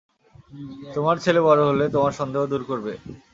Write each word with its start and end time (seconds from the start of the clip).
তোমার 0.95 1.15
ছেলে 1.23 1.39
বড়ো 1.47 1.63
হলে 1.69 1.85
তোমার 1.95 2.11
সন্দেহ 2.19 2.41
দূর 2.51 2.63
করবে! 2.69 2.93